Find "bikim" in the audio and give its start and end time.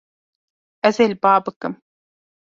1.45-1.73